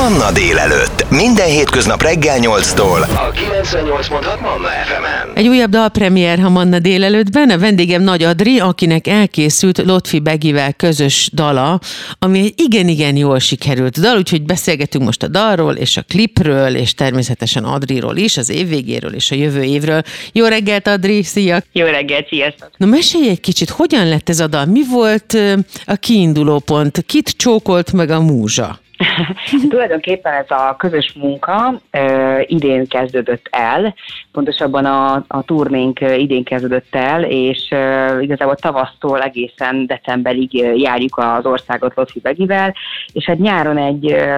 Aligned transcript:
Manna 0.00 0.32
délelőtt. 0.32 1.10
Minden 1.10 1.46
hétköznap 1.46 2.02
reggel 2.02 2.38
8-tól. 2.40 3.00
A 3.00 3.32
98.6 3.32 4.40
Manna 4.40 4.68
FM-en. 4.68 5.34
Egy 5.34 5.48
újabb 5.48 5.70
dalpremier 5.70 6.40
a 6.40 6.48
Manna 6.48 6.78
délelőttben. 6.78 7.50
A 7.50 7.58
vendégem 7.58 8.02
Nagy 8.02 8.22
Adri, 8.22 8.58
akinek 8.58 9.06
elkészült 9.06 9.78
Lotfi 9.78 10.20
Begivel 10.20 10.72
közös 10.72 11.30
dala, 11.32 11.80
ami 12.18 12.38
egy 12.38 12.54
igen-igen 12.56 13.16
jól 13.16 13.38
sikerült 13.38 14.00
dal, 14.00 14.16
úgyhogy 14.16 14.42
beszélgetünk 14.42 15.04
most 15.04 15.22
a 15.22 15.28
dalról, 15.28 15.74
és 15.74 15.96
a 15.96 16.02
klipről, 16.02 16.76
és 16.76 16.94
természetesen 16.94 17.64
Adriról 17.64 18.16
is, 18.16 18.36
az 18.36 18.50
év 18.50 18.68
végéről 18.68 19.14
és 19.14 19.30
a 19.30 19.34
jövő 19.34 19.62
évről. 19.62 20.02
Jó 20.32 20.46
reggelt, 20.46 20.86
Adri, 20.86 21.22
szia! 21.22 21.62
Jó 21.72 21.86
reggelt, 21.86 22.28
sziasztok! 22.28 22.70
Na 22.76 22.86
mesélj 22.86 23.28
egy 23.28 23.40
kicsit, 23.40 23.70
hogyan 23.70 24.08
lett 24.08 24.28
ez 24.28 24.40
a 24.40 24.46
dal? 24.46 24.64
Mi 24.64 24.82
volt 24.90 25.36
a 25.84 25.94
kiinduló 25.94 26.58
pont? 26.58 27.02
Kit 27.06 27.30
csókolt 27.36 27.92
meg 27.92 28.10
a 28.10 28.20
múzsa? 28.20 28.80
Tulajdonképpen 29.68 30.32
ez 30.32 30.50
a 30.50 30.76
közös 30.78 31.12
munka 31.12 31.80
ö, 31.90 32.40
idén 32.46 32.86
kezdődött 32.86 33.48
el, 33.50 33.94
pontosabban 34.32 34.84
a, 34.84 35.24
a 35.28 35.42
turnénk 35.42 36.00
idén 36.00 36.44
kezdődött 36.44 36.94
el, 36.94 37.24
és 37.24 37.68
ö, 37.70 38.20
igazából 38.20 38.56
tavasztól 38.56 39.22
egészen 39.22 39.86
decemberig 39.86 40.52
járjuk 40.76 41.18
az 41.18 41.46
országot 41.46 41.94
Lotfi 41.94 42.20
Begivel, 42.20 42.74
és 43.12 43.24
hát 43.24 43.38
nyáron 43.38 43.76
egy 43.76 44.12
ö, 44.12 44.36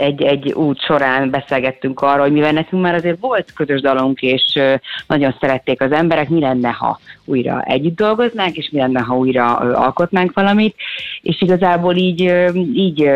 egy, 0.00 0.22
egy 0.22 0.52
út 0.52 0.80
során 0.80 1.30
beszélgettünk 1.30 2.00
arról, 2.00 2.22
hogy 2.22 2.32
mivel 2.32 2.52
nekünk 2.52 2.82
már 2.82 2.94
azért 2.94 3.20
volt 3.20 3.52
közös 3.52 3.80
dalunk, 3.80 4.20
és 4.22 4.42
nagyon 5.06 5.36
szerették 5.40 5.80
az 5.80 5.92
emberek, 5.92 6.28
mi 6.28 6.40
lenne, 6.40 6.68
ha 6.68 7.00
újra 7.24 7.62
együtt 7.62 7.96
dolgoznánk, 7.96 8.56
és 8.56 8.70
mi 8.70 8.78
lenne, 8.78 9.00
ha 9.00 9.16
újra 9.16 9.56
alkotnánk 9.56 10.32
valamit, 10.32 10.74
és 11.22 11.40
igazából 11.40 11.96
így, 11.96 12.20
így, 12.74 13.10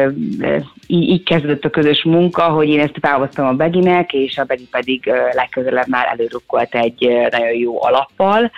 így, 0.87 1.11
így 1.11 1.23
kezdődött 1.23 1.65
a 1.65 1.71
közös 1.71 2.05
munka, 2.05 2.43
hogy 2.43 2.69
én 2.69 2.81
ezt 2.81 2.99
felhoztam 3.01 3.47
a 3.47 3.53
Beginek, 3.53 4.13
és 4.13 4.39
a 4.39 4.45
Begi 4.45 4.69
pedig 4.71 5.13
legközelebb 5.33 5.89
már 5.89 6.07
előrukkolt 6.07 6.75
egy 6.75 7.09
nagyon 7.31 7.55
jó 7.55 7.83
alappal, 7.83 8.51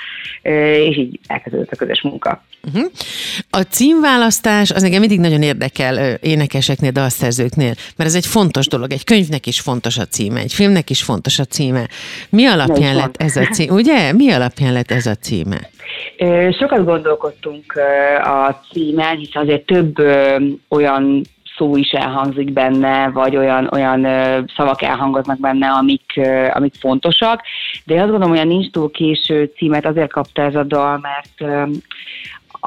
és 0.42 0.96
így 0.96 1.18
elkezdődött 1.26 1.72
a 1.72 1.76
közös 1.76 2.02
munka. 2.02 2.42
Uh-huh. 2.66 2.90
A 3.50 3.60
címválasztás 3.60 4.70
az 4.70 4.82
engem 4.82 5.00
mindig 5.00 5.20
nagyon 5.20 5.42
érdekel 5.42 6.18
énekeseknél, 6.20 6.90
dalszerzőknél, 6.90 7.74
mert 7.96 8.10
ez 8.10 8.14
egy 8.14 8.26
fontos 8.26 8.66
dolog. 8.66 8.92
Egy 8.92 9.04
könyvnek 9.04 9.46
is 9.46 9.60
fontos 9.60 9.98
a 9.98 10.04
címe, 10.04 10.40
egy 10.40 10.52
filmnek 10.52 10.90
is 10.90 11.02
fontos 11.02 11.38
a 11.38 11.44
címe. 11.44 11.88
Mi 12.30 12.46
alapján 12.46 12.94
van. 12.94 13.02
lett 13.02 13.16
ez 13.16 13.36
a 13.36 13.44
cím? 13.44 13.74
Ugye? 13.74 14.12
Mi 14.12 14.30
alapján 14.32 14.72
lett 14.72 14.90
ez 14.90 15.06
a 15.06 15.14
címe? 15.14 15.68
Sokat 16.58 16.84
gondolkodtunk 16.84 17.72
a 18.24 18.60
címen, 18.72 19.16
hiszen 19.16 19.42
azért 19.42 19.66
több 19.66 19.94
olyan 20.68 21.22
szó 21.56 21.76
is 21.76 21.90
elhangzik 21.90 22.52
benne, 22.52 23.10
vagy 23.10 23.36
olyan, 23.36 23.68
olyan 23.72 24.04
ö, 24.04 24.40
szavak 24.56 24.82
elhangoznak 24.82 25.40
benne, 25.40 25.68
amik, 25.68 26.12
ö, 26.16 26.46
amik 26.52 26.74
fontosak, 26.80 27.42
de 27.84 27.94
én 27.94 28.00
azt 28.00 28.10
gondolom, 28.10 28.34
hogy 28.34 28.44
a 28.44 28.48
Nincs 28.48 28.70
túl 28.70 28.90
késő 28.90 29.52
címet 29.56 29.86
azért 29.86 30.12
kapta 30.12 30.42
ez 30.42 30.54
a 30.54 30.62
dal, 30.62 30.98
mert 31.02 31.52
ö, 31.52 31.70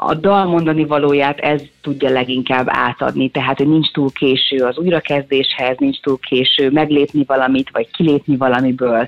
a 0.02 0.14
dal 0.14 0.44
mondani 0.44 0.84
valóját 0.84 1.38
ez 1.38 1.62
tudja 1.80 2.10
leginkább 2.10 2.66
átadni, 2.68 3.28
tehát 3.30 3.56
hogy 3.56 3.68
nincs 3.68 3.90
túl 3.90 4.12
késő 4.12 4.64
az 4.64 4.78
újrakezdéshez, 4.78 5.76
nincs 5.78 6.00
túl 6.00 6.18
késő 6.18 6.70
meglépni 6.70 7.24
valamit, 7.26 7.70
vagy 7.72 7.90
kilépni 7.90 8.36
valamiből, 8.36 9.06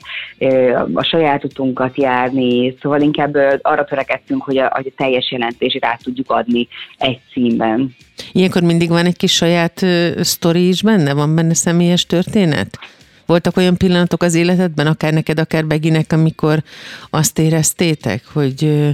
a 0.94 1.02
saját 1.02 1.44
utunkat 1.44 1.96
járni, 1.96 2.76
szóval 2.82 3.00
inkább 3.00 3.34
arra 3.62 3.84
törekedtünk, 3.84 4.42
hogy 4.42 4.58
a, 4.58 4.64
a 4.64 4.82
teljes 4.96 5.30
jelentését 5.30 5.84
át 5.84 6.02
tudjuk 6.02 6.30
adni 6.30 6.68
egy 6.96 7.20
címben. 7.32 7.94
Ilyenkor 8.32 8.62
mindig 8.62 8.88
van 8.88 9.06
egy 9.06 9.16
kis 9.16 9.32
saját 9.32 9.86
sztori 10.20 10.68
is 10.68 10.82
benne? 10.82 11.14
Van 11.14 11.34
benne 11.34 11.54
személyes 11.54 12.06
történet? 12.06 12.78
Voltak 13.26 13.56
olyan 13.56 13.76
pillanatok 13.76 14.22
az 14.22 14.34
életedben, 14.34 14.86
akár 14.86 15.12
neked, 15.12 15.38
akár 15.38 15.66
Beginek, 15.66 16.12
amikor 16.12 16.62
azt 17.10 17.38
éreztétek, 17.38 18.22
hogy, 18.32 18.88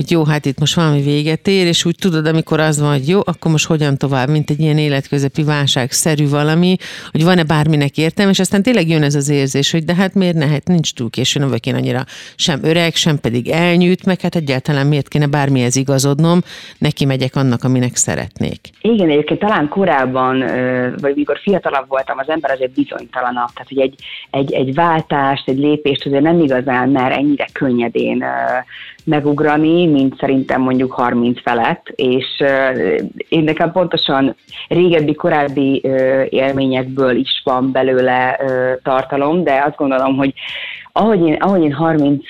hogy 0.00 0.10
jó, 0.10 0.24
hát 0.24 0.46
itt 0.46 0.58
most 0.58 0.74
valami 0.74 1.02
véget 1.02 1.46
ér, 1.46 1.66
és 1.66 1.84
úgy 1.84 1.94
tudod, 2.00 2.26
amikor 2.26 2.60
az 2.60 2.80
van, 2.80 2.90
hogy 2.90 3.08
jó, 3.08 3.20
akkor 3.24 3.50
most 3.50 3.66
hogyan 3.66 3.96
tovább, 3.96 4.28
mint 4.28 4.50
egy 4.50 4.60
ilyen 4.60 4.78
életközepi 4.78 5.42
válságszerű 5.42 6.28
valami, 6.28 6.76
hogy 7.10 7.24
van-e 7.24 7.42
bárminek 7.42 7.96
értelme, 7.96 8.30
és 8.30 8.38
aztán 8.38 8.62
tényleg 8.62 8.88
jön 8.88 9.02
ez 9.02 9.14
az 9.14 9.28
érzés, 9.28 9.70
hogy 9.70 9.84
de 9.84 9.94
hát 9.94 10.14
miért 10.14 10.36
ne, 10.36 10.46
hát 10.46 10.68
nincs 10.68 10.94
túl 10.94 11.10
késő, 11.10 11.38
nem 11.38 11.48
vagyok 11.48 11.66
én 11.66 11.74
annyira 11.74 12.04
sem 12.36 12.58
öreg, 12.62 12.94
sem 12.94 13.18
pedig 13.18 13.48
elnyűjt, 13.48 14.06
meg 14.06 14.20
hát 14.20 14.34
egyáltalán 14.34 14.86
miért 14.86 15.08
kéne 15.08 15.26
bármihez 15.26 15.76
igazodnom, 15.76 16.40
neki 16.78 17.04
megyek 17.04 17.36
annak, 17.36 17.64
aminek 17.64 17.96
szeretnék. 17.96 18.60
Igen, 18.80 19.10
egyébként 19.10 19.40
talán 19.40 19.68
korábban, 19.68 20.44
vagy 21.00 21.14
mikor 21.14 21.38
fiatalabb 21.42 21.88
voltam, 21.88 22.18
az 22.18 22.28
ember 22.28 22.50
azért 22.50 22.72
bizonytalanabb, 22.72 23.50
tehát 23.54 23.68
hogy 23.68 23.80
egy, 23.80 23.94
egy, 24.30 24.52
egy 24.52 24.74
váltást, 24.74 25.48
egy 25.48 25.58
lépést 25.58 26.06
azért 26.06 26.22
nem 26.22 26.40
igazán 26.40 26.88
mer 26.88 27.12
ennyire 27.12 27.46
könnyedén 27.52 28.24
megugrani, 29.10 29.86
mint 29.86 30.18
szerintem 30.18 30.60
mondjuk 30.60 30.92
30 30.92 31.40
felett, 31.42 31.86
és 31.94 32.42
én 33.28 33.44
nekem 33.44 33.72
pontosan 33.72 34.36
régebbi, 34.68 35.14
korábbi 35.14 35.80
élményekből 36.28 37.16
is 37.16 37.40
van 37.44 37.72
belőle 37.72 38.38
tartalom, 38.82 39.44
de 39.44 39.62
azt 39.66 39.76
gondolom, 39.76 40.16
hogy 40.16 40.34
ahogy 40.92 41.20
én, 41.20 41.34
ahogy 41.34 41.62
én 41.62 41.72
30, 41.72 42.24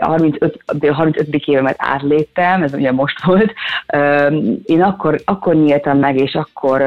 35, 0.00 0.62
35. 0.90 1.34
évemet 1.34 1.76
átléptem, 1.78 2.62
ez 2.62 2.74
ugye 2.74 2.92
most 2.92 3.24
volt, 3.24 3.54
én 4.64 4.82
akkor, 4.82 5.20
akkor 5.24 5.54
nyíltam 5.54 5.98
meg, 5.98 6.20
és 6.20 6.34
akkor 6.34 6.80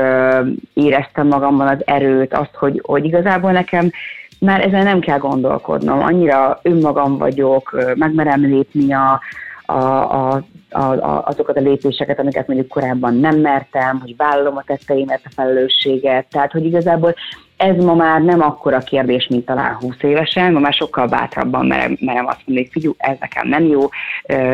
éreztem 0.74 1.28
magamban 1.28 1.68
az 1.68 1.82
erőt, 1.86 2.34
azt, 2.34 2.56
hogy, 2.56 2.82
hogy 2.84 3.06
igazából 3.06 3.52
nekem 3.52 3.92
már 4.40 4.66
ezen 4.66 4.84
nem 4.84 5.00
kell 5.00 5.18
gondolkodnom, 5.18 6.00
annyira 6.00 6.60
önmagam 6.62 7.18
vagyok, 7.18 7.94
megmerem 7.96 8.42
lépni 8.42 8.94
a, 8.94 9.22
a, 9.66 9.74
a, 9.76 10.44
a, 10.70 10.82
a, 10.82 11.24
azokat 11.26 11.58
a 11.58 11.62
lépéseket, 11.62 12.20
amiket 12.20 12.48
mondjuk 12.48 12.70
korábban 12.70 13.16
nem 13.16 13.40
mertem, 13.40 14.00
hogy 14.00 14.16
vállalom 14.18 14.58
a 14.58 14.64
tetteimet, 14.66 15.22
a 15.24 15.32
felelősséget, 15.36 16.26
tehát 16.30 16.52
hogy 16.52 16.66
igazából 16.66 17.16
ez 17.58 17.84
ma 17.84 17.94
már 17.94 18.22
nem 18.22 18.42
akkora 18.42 18.80
kérdés, 18.80 19.28
mint 19.30 19.46
talán 19.46 19.76
20 19.76 19.96
évesen, 20.02 20.54
ma 20.54 20.60
már 20.60 20.74
sokkal 20.74 21.08
bátrabban 21.08 21.66
merem, 21.66 21.98
merem 22.00 22.28
azt 22.28 22.42
mondani, 22.46 22.68
hogy 22.68 22.70
figyelj, 22.72 22.94
ez 22.98 23.18
nekem 23.20 23.48
nem 23.48 23.64
jó, 23.64 23.90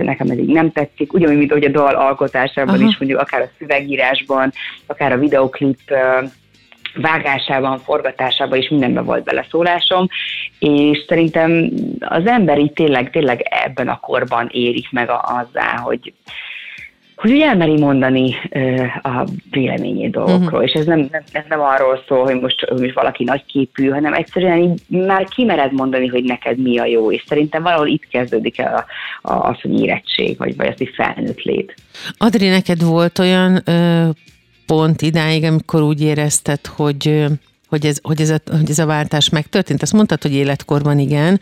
nekem 0.03 0.29
ez 0.29 0.37
így 0.37 0.53
nem 0.53 0.71
tetszik, 0.71 1.13
ugyanúgy, 1.13 1.37
mint 1.37 1.51
hogy 1.51 1.63
a 1.63 1.69
dal 1.69 1.95
alkotásában 1.95 2.75
Aha. 2.75 2.87
is, 2.87 2.97
mondjuk 2.97 3.19
akár 3.19 3.41
a 3.41 3.49
szövegírásban, 3.59 4.51
akár 4.85 5.11
a 5.11 5.17
videoklip 5.17 5.79
vágásában, 6.93 7.79
forgatásában 7.79 8.57
is 8.57 8.69
mindenben 8.69 9.05
volt 9.05 9.23
beleszólásom, 9.23 10.07
és 10.59 11.05
szerintem 11.07 11.69
az 11.99 12.25
ember 12.25 12.59
így 12.59 12.73
tényleg, 12.73 13.09
tényleg 13.09 13.41
ebben 13.65 13.87
a 13.87 13.99
korban 13.99 14.49
érik 14.51 14.91
meg 14.91 15.09
azzá, 15.09 15.77
hogy 15.77 16.13
hogy 17.19 17.31
úgy 17.31 17.41
elmeri 17.41 17.77
mondani 17.77 18.35
ö, 18.49 18.83
a 19.01 19.27
véleményét 19.51 20.11
dolgokról, 20.11 20.45
uh-huh. 20.45 20.63
és 20.63 20.71
ez 20.71 20.85
nem, 20.85 21.07
nem, 21.11 21.23
ez 21.31 21.43
nem 21.49 21.61
arról 21.61 22.03
szól, 22.07 22.23
hogy 22.23 22.39
most, 22.39 22.65
hogy 22.65 22.81
most 22.81 22.93
valaki 22.93 23.23
nagyképű, 23.23 23.89
hanem 23.89 24.13
egyszerűen 24.13 24.57
így 24.57 24.81
már 24.87 25.27
kimered 25.27 25.73
mondani, 25.73 26.07
hogy 26.07 26.23
neked 26.23 26.57
mi 26.57 26.77
a 26.77 26.85
jó, 26.85 27.11
és 27.11 27.23
szerintem 27.27 27.63
valahol 27.63 27.87
itt 27.87 28.07
kezdődik 28.07 28.57
el 28.59 28.85
a, 29.21 29.31
a, 29.31 29.49
az, 29.49 29.61
hogy 29.61 29.81
érettség, 29.81 30.37
vagy, 30.37 30.55
vagy 30.55 30.67
az, 30.67 30.77
hogy 30.77 30.93
felnőtt 30.95 31.41
lét. 31.41 31.75
Adri, 32.17 32.47
neked 32.47 32.83
volt 32.83 33.19
olyan 33.19 33.61
ö, 33.65 34.09
pont 34.69 35.01
idáig, 35.01 35.43
amikor 35.43 35.81
úgy 35.81 36.01
érezted, 36.01 36.65
hogy 36.65 37.27
hogy 37.69 37.85
ez, 37.85 37.97
hogy, 38.01 38.21
ez 38.21 38.29
a, 38.29 38.39
hogy 38.51 38.69
ez 38.69 38.79
a 38.79 38.85
váltás 38.85 39.29
megtörtént. 39.29 39.81
Azt 39.81 39.93
mondtad, 39.93 40.21
hogy 40.21 40.31
életkorban 40.31 40.99
igen, 40.99 41.39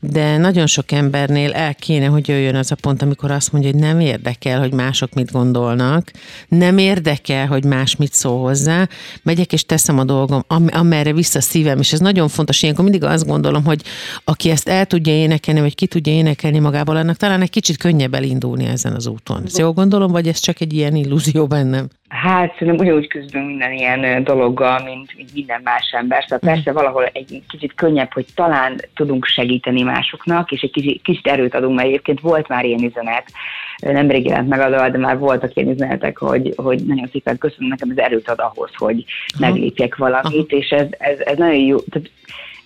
de 0.00 0.36
nagyon 0.36 0.66
sok 0.66 0.92
embernél 0.92 1.52
el 1.52 1.74
kéne, 1.74 2.06
hogy 2.06 2.28
jöjjön 2.28 2.54
az 2.54 2.70
a 2.72 2.74
pont, 2.74 3.02
amikor 3.02 3.30
azt 3.30 3.52
mondja, 3.52 3.70
hogy 3.70 3.80
nem 3.80 4.00
érdekel, 4.00 4.58
hogy 4.58 4.72
mások 4.72 5.12
mit 5.12 5.32
gondolnak, 5.32 6.10
nem 6.48 6.78
érdekel, 6.78 7.46
hogy 7.46 7.64
más 7.64 7.96
mit 7.96 8.12
szól 8.12 8.40
hozzá, 8.40 8.88
megyek 9.22 9.52
és 9.52 9.64
teszem 9.64 9.98
a 9.98 10.04
dolgom, 10.04 10.44
am- 10.46 10.70
amerre 10.72 11.12
vissza 11.12 11.40
szívem, 11.40 11.78
és 11.78 11.92
ez 11.92 12.00
nagyon 12.00 12.28
fontos. 12.28 12.62
Ilyenkor 12.62 12.84
mindig 12.84 13.04
azt 13.04 13.26
gondolom, 13.26 13.64
hogy 13.64 13.82
aki 14.24 14.50
ezt 14.50 14.68
el 14.68 14.86
tudja 14.86 15.12
énekelni, 15.12 15.60
vagy 15.60 15.74
ki 15.74 15.86
tudja 15.86 16.12
énekelni 16.12 16.58
magából, 16.58 16.96
annak 16.96 17.16
talán 17.16 17.42
egy 17.42 17.50
kicsit 17.50 17.76
könnyebb 17.76 18.14
elindulni 18.14 18.64
ezen 18.64 18.92
az 18.92 19.06
úton. 19.06 19.42
Ezt 19.44 19.58
jól 19.58 19.72
gondolom, 19.72 20.12
vagy 20.12 20.28
ez 20.28 20.38
csak 20.38 20.60
egy 20.60 20.72
ilyen 20.72 20.94
illúzió 20.94 21.46
bennem? 21.46 21.88
Hát 22.10 22.52
szerintem 22.52 22.86
ugyanúgy 22.86 23.06
küzdünk 23.06 23.46
minden 23.46 23.72
ilyen 23.72 24.24
dologgal, 24.24 24.82
mint, 24.84 25.16
mint 25.16 25.34
minden 25.34 25.60
más 25.64 25.90
ember. 25.92 26.22
Szóval 26.22 26.52
persze 26.52 26.72
valahol 26.72 27.04
egy 27.12 27.42
kicsit 27.48 27.74
könnyebb, 27.74 28.12
hogy 28.12 28.26
talán 28.34 28.80
tudunk 28.94 29.24
segíteni 29.24 29.82
másoknak, 29.82 30.50
és 30.50 30.60
egy 30.60 30.70
kicsit, 30.70 31.02
kicsit 31.02 31.26
erőt 31.26 31.54
adunk, 31.54 31.76
mert 31.76 31.88
egyébként 31.88 32.20
volt 32.20 32.48
már 32.48 32.64
ilyen 32.64 32.82
üzenet, 32.82 33.32
nemrég 33.76 34.26
jelent 34.26 34.48
meg 34.48 34.60
a 34.60 34.68
dal, 34.68 34.90
de 34.90 34.98
már 34.98 35.18
voltak 35.18 35.54
ilyen 35.54 35.70
üzenetek, 35.70 36.18
hogy, 36.18 36.52
hogy 36.56 36.86
nagyon 36.86 37.08
szépen 37.12 37.38
köszönöm, 37.38 37.68
nekem 37.68 37.90
ez 37.90 37.96
erőt 37.96 38.28
ad 38.28 38.38
ahhoz, 38.38 38.70
hogy 38.74 39.04
meglépjek 39.38 39.96
valamit, 39.96 40.52
és 40.52 40.68
ez, 40.68 40.86
ez, 40.98 41.18
ez 41.18 41.38
nagyon 41.38 41.60
jó. 41.60 41.78
Tehát 41.78 42.10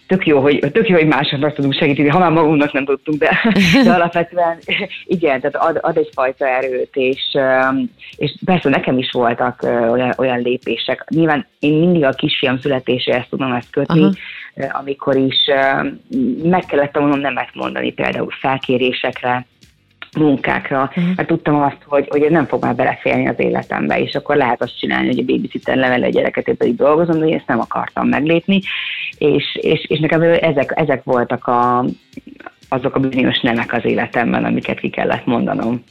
tök 0.06 0.26
jó, 0.26 0.40
hogy, 0.40 0.58
tök 0.58 0.88
jó, 0.88 0.96
hogy 0.96 1.06
másoknak 1.06 1.54
tudunk 1.54 1.74
segíteni, 1.74 2.08
ha 2.08 2.18
már 2.18 2.30
magunknak 2.30 2.72
nem 2.72 2.84
tudtunk, 2.84 3.18
de, 3.18 3.38
de 3.84 3.92
alapvetően 3.98 4.58
igen, 5.04 5.40
tehát 5.40 5.56
ad, 5.56 5.78
ad 5.80 5.96
egyfajta 5.96 6.46
erőt, 6.48 6.96
és, 6.96 7.36
és 8.16 8.34
persze 8.44 8.68
nekem 8.68 8.98
is 8.98 9.10
voltak 9.12 9.62
olyan, 9.62 10.14
olyan 10.16 10.40
lépések. 10.40 11.04
Nyilván 11.08 11.46
én 11.58 11.78
mindig 11.78 12.04
a 12.04 12.10
kisfiam 12.10 12.58
születéséhez 12.58 13.26
tudom 13.30 13.52
ezt 13.52 13.70
kötni, 13.70 14.02
Aha. 14.02 14.78
amikor 14.78 15.16
is 15.16 15.50
meg 16.42 16.64
kellett 16.64 16.96
volna 16.96 17.16
nemet 17.16 17.50
mondani 17.54 17.92
például 17.92 18.30
felkérésekre, 18.40 19.46
munkákra, 20.16 20.82
uh-huh. 20.82 21.16
mert 21.16 21.28
tudtam 21.28 21.62
azt, 21.62 21.78
hogy, 21.86 22.08
hogy 22.08 22.22
ez 22.22 22.30
nem 22.30 22.46
fog 22.46 22.62
már 22.62 22.74
beleférni 22.74 23.28
az 23.28 23.38
életembe, 23.38 24.00
és 24.00 24.14
akkor 24.14 24.36
lehet 24.36 24.62
azt 24.62 24.78
csinálni, 24.78 25.06
hogy 25.06 25.18
a 25.18 25.32
babysitter 25.32 25.76
level 25.76 26.02
a 26.02 26.08
gyereket, 26.08 26.48
én 26.48 26.56
pedig 26.56 26.76
dolgozom, 26.76 27.18
de 27.18 27.26
én 27.26 27.34
ezt 27.34 27.46
nem 27.46 27.60
akartam 27.60 28.08
meglépni, 28.08 28.60
és, 29.18 29.58
és, 29.60 29.84
és 29.88 29.98
nekem 29.98 30.22
ezek, 30.22 30.72
ezek 30.76 31.04
voltak 31.04 31.46
a, 31.46 31.84
azok 32.68 32.94
a 32.94 33.00
bizonyos 33.00 33.40
nemek 33.40 33.72
az 33.72 33.84
életemben, 33.84 34.44
amiket 34.44 34.80
ki 34.80 34.90
kellett 34.90 35.26
mondanom. 35.26 35.82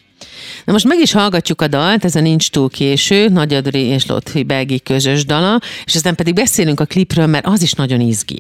Na 0.65 0.71
most 0.71 0.87
meg 0.87 0.99
is 0.99 1.11
hallgatjuk 1.11 1.61
a 1.61 1.67
dalt, 1.67 2.05
ez 2.05 2.15
a 2.15 2.19
Nincs 2.19 2.49
túl 2.49 2.69
késő, 2.69 3.29
Nagy 3.29 3.53
Adri 3.53 3.79
és 3.79 4.05
Lotfi 4.05 4.43
Belgi 4.43 4.79
közös 4.79 5.25
dala, 5.25 5.59
és 5.85 5.95
aztán 5.95 6.15
pedig 6.15 6.33
beszélünk 6.33 6.79
a 6.79 6.85
klipről, 6.85 7.25
mert 7.25 7.45
az 7.45 7.61
is 7.61 7.73
nagyon 7.73 7.99
izgi. 7.99 8.37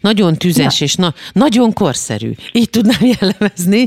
Nagyon 0.00 0.36
tüzes 0.36 0.80
ja. 0.80 0.86
és 0.86 0.94
na- 0.94 1.14
nagyon 1.32 1.72
korszerű. 1.72 2.30
Így 2.52 2.70
tudnám 2.70 3.10
jellemezni, 3.20 3.84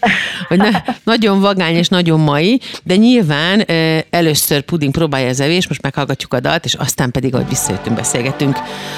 hogy 0.47 0.57
ne, 0.57 0.69
nagyon 1.03 1.39
vagány 1.39 1.75
és 1.75 1.87
nagyon 1.87 2.19
mai, 2.19 2.59
de 2.83 2.95
nyilván 2.95 3.59
e, 3.59 4.05
először 4.09 4.61
Puding 4.61 4.91
próbálja 4.91 5.27
az 5.27 5.39
evés, 5.39 5.67
most 5.67 5.81
meghallgatjuk 5.81 6.33
a 6.33 6.39
dalt, 6.39 6.65
és 6.65 6.73
aztán 6.73 7.11
pedig, 7.11 7.33
ahogy 7.33 7.49
visszajöttünk, 7.49 7.95
beszélgetünk 7.95 8.57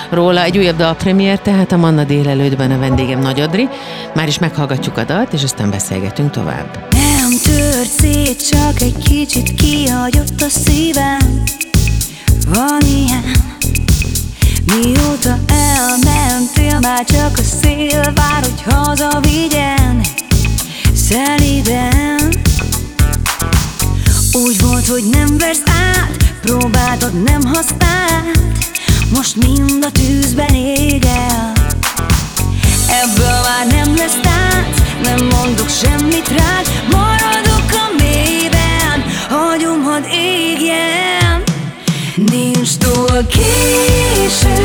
róla. 0.09 0.43
Egy 0.43 0.57
újabb 0.57 0.77
dal 0.77 0.95
premier, 0.95 1.39
tehát 1.39 1.71
a 1.71 1.77
Manna 1.77 2.03
délelőttben 2.03 2.71
a 2.71 2.79
vendégem 2.79 3.19
Nagy 3.19 3.39
Adri. 3.39 3.67
Már 4.15 4.27
is 4.27 4.39
meghallgatjuk 4.39 4.97
a 4.97 5.03
dalt, 5.03 5.33
és 5.33 5.43
aztán 5.43 5.69
beszélgetünk 5.69 6.31
tovább 6.31 6.99
tört 7.81 7.99
szét, 7.99 8.49
csak 8.49 8.81
egy 8.81 8.97
kicsit 8.97 9.53
kihagyott 9.55 10.41
a 10.41 10.49
szívem. 10.49 11.43
Van 12.47 12.81
ilyen 12.81 13.23
Mióta 14.65 15.39
elmentél, 15.47 16.79
már 16.79 17.05
csak 17.05 17.37
a 17.37 17.41
szél 17.61 18.13
vár, 18.15 18.41
hogy 18.41 18.73
hazavigyen 18.73 20.05
Szeliden 20.93 22.33
Úgy 24.31 24.61
volt, 24.61 24.87
hogy 24.87 25.03
nem 25.11 25.37
versz 25.37 25.63
át, 25.65 26.33
próbáltad, 26.41 27.23
nem 27.23 27.41
használt. 27.45 28.39
Most 29.13 29.35
mind 29.35 29.85
a 29.85 29.91
tűzben 29.91 30.53
ég 30.53 31.05
el 31.05 31.51
Ebből 33.03 33.41
már 33.41 33.67
nem 33.67 33.95
lesz 33.95 34.19
tánc, 34.21 34.80
nem 35.15 35.27
mondok 35.27 35.69
semmit 35.69 36.27
rád. 36.27 36.65
Maradok 36.91 37.71
a 37.71 38.03
mélyben, 38.03 39.03
hagyom, 39.29 39.83
hadd 39.83 40.03
égjen 40.03 41.43
Nincs 42.15 42.77
túl 42.77 43.25
késő, 43.27 44.55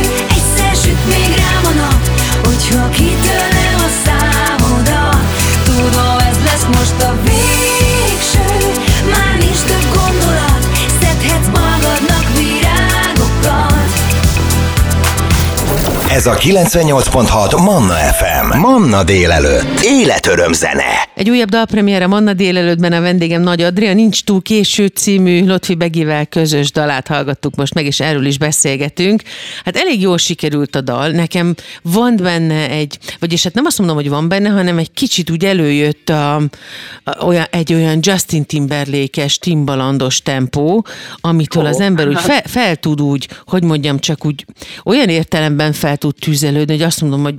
ez 16.26 16.32
a 16.32 16.38
98.6 16.38 17.62
Manna 17.64 17.94
FM. 17.94 18.58
Manna 18.58 19.05
délelőtt. 19.05 19.81
Életöröm 19.81 20.52
zene. 20.52 21.06
Egy 21.17 21.31
újabb 21.31 21.49
dalpremiére 21.49 22.07
Manna 22.07 22.33
délelőttben 22.33 22.93
a 22.93 23.01
vendégem 23.01 23.43
Nagy 23.43 23.63
Adria, 23.63 23.95
Nincs 23.95 24.25
túl 24.25 24.43
késő 24.43 24.87
című 24.87 25.47
Lotfi 25.47 25.75
Begivel 25.75 26.27
közös 26.27 26.73
dalát 26.73 27.07
hallgattuk 27.07 27.55
most 27.55 27.75
meg, 27.75 27.87
és 27.87 28.01
erről 28.01 28.25
is 28.25 28.39
beszélgetünk. 28.39 29.23
Hát 29.65 29.77
elég 29.77 30.01
jól 30.01 30.19
sikerült 30.19 30.77
a 30.77 30.81
dal, 30.81 31.11
nekem 31.11 31.55
van 31.83 32.17
benne 32.17 32.71
egy, 32.71 32.99
vagyis 33.19 33.43
hát 33.43 33.55
nem 33.55 33.65
azt 33.65 33.79
mondom, 33.79 33.97
hogy 33.97 34.09
van 34.09 34.29
benne, 34.29 34.49
hanem 34.49 34.79
egy 34.79 34.93
kicsit 34.93 35.31
úgy 35.31 35.45
előjött 35.45 36.09
a, 36.09 36.35
a, 36.35 37.25
olyan, 37.25 37.47
egy 37.51 37.75
olyan 37.75 37.99
Justin 38.03 38.45
Timberlake-es, 38.45 39.39
timbalandos 39.39 40.23
tempó, 40.23 40.87
amitől 41.21 41.63
oh, 41.63 41.69
az 41.69 41.81
ember 41.81 42.09
úgy 42.09 42.21
fel, 42.21 42.43
fel 42.45 42.77
tud 42.77 43.01
úgy, 43.01 43.29
hogy 43.47 43.63
mondjam, 43.63 43.99
csak 43.99 44.27
úgy 44.27 44.45
olyan 44.85 45.09
értelemben 45.09 45.73
fel 45.73 45.97
tud 45.97 46.15
tüzelődni, 46.15 46.73
hogy 46.73 46.83
azt 46.85 47.01
mondom, 47.01 47.23
hogy 47.23 47.35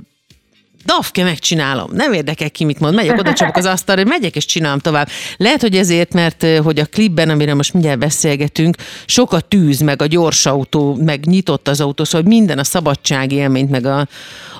Dafke, 0.84 1.24
megcsinálom. 1.24 1.90
Nem 1.92 2.12
érdekel 2.12 2.50
ki, 2.50 2.64
mit 2.64 2.80
mond. 2.80 2.94
Megyek 2.94 3.18
oda 3.18 3.32
csapok 3.32 3.56
az 3.56 3.64
asztalra, 3.64 4.04
megyek 4.04 4.36
és 4.36 4.44
csinálom 4.44 4.78
tovább. 4.78 5.08
Lehet, 5.36 5.60
hogy 5.60 5.76
ezért, 5.76 6.12
mert 6.12 6.46
hogy 6.62 6.78
a 6.78 6.84
klipben, 6.84 7.28
amire 7.30 7.54
most 7.54 7.72
mindjárt 7.72 7.98
beszélgetünk, 7.98 8.76
sok 9.06 9.32
a 9.32 9.40
tűz, 9.40 9.80
meg 9.80 10.02
a 10.02 10.06
gyors 10.06 10.46
autó, 10.46 10.94
meg 10.94 11.26
nyitott 11.26 11.68
az 11.68 11.80
autó, 11.80 12.04
szóval 12.04 12.28
minden 12.28 12.58
a 12.58 12.64
szabadság 12.64 13.32
élményt, 13.32 13.70
meg 13.70 13.86
a, 13.86 14.08